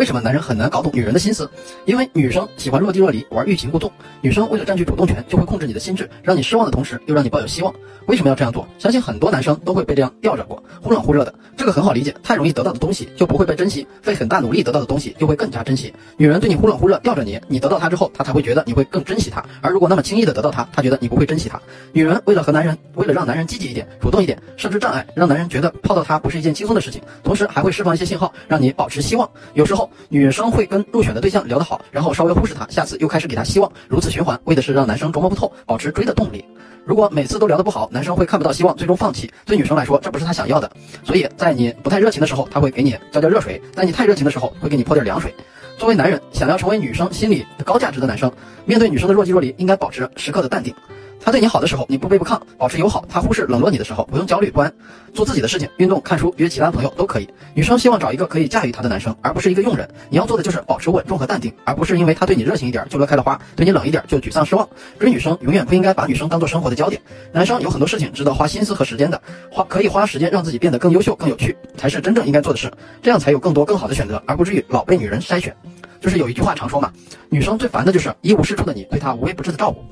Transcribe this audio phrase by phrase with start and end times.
[0.00, 1.46] 为什么男人很难搞懂女人的心思？
[1.84, 3.92] 因为女生喜欢若即若离，玩欲擒故纵。
[4.22, 7.70] 女生为了占据主动权，就会控制你的心智，让你失望的同时又让你抱有希望。
[8.06, 8.66] 为什么要这样做？
[8.78, 11.34] 相信很多男生都会被这样吊着过，忽冷忽热的。
[11.54, 15.92] 这个很好理解，太容易得到的东西就不会被珍惜，费很大努力得到的东西就会更加珍惜。
[16.16, 19.44] 女人对你忽冷忽热吊着你，你得到她之后，她才会觉得你会更珍惜她。
[19.60, 21.60] 而如果那么轻易的得到她，她觉得你不会珍惜她。
[21.92, 29.30] 女人为了和男人，为了让男人积极一点、主动一点，设置障碍，让男人觉得泡到她不是一件轻松的事情，同时还会释放一些信号，让你保持希望。
[29.52, 29.89] 有时候。
[30.08, 36.44] 女生会跟入选的对象聊得好，然后稍微忽视他，下次又开始给他希望，如此循环，为的是让男生琢磨不透，保持追的动力。
[36.84, 39.30] 如果每次都聊得不好，男生会看不到希望，最终放弃。
[39.44, 40.70] 对女生来说，这不是他想要的。
[41.04, 45.34] 所以在你不太热情的时候，他会给你浇浇热水；在你太热情的时候，会给你泼点凉水。
[45.78, 48.30] 作为男人，想要成为女生心里的高价值的男生，
[48.64, 50.74] 面对女生的若即若离，应该保持时刻的淡定。
[51.22, 54.72] 他对你好的时候，你不卑不亢，保持友好；他忽视冷落你的时候，不用焦虑不安，
[55.12, 57.28] 做自己的事情，运动、看书、约其他朋友都可以。
[57.54, 59.88] 女生希望找一个可以驾驭她的男生，而不是一个佣人。
[60.08, 64.66] 你要做的就是保持稳重和淡定，而不是因为他对你热情一点就乐开了花，对你冷一点就沮丧失望。
[64.98, 67.00] 追女生永远不应该把女生当做生活的焦点。
[67.32, 72.72] 男生有很多事情值得花心思和时间的，花可以花时间让自己变得更优秀、更有趣，才是真正应该做的事。
[73.02, 75.54] 这样才有更多更好的选择，而不至于老被女人筛选。
[76.00, 76.90] 就是有一句话常说嘛，
[77.28, 79.84] 女生最烦的就是一无是处的你对她无微不至的照顾。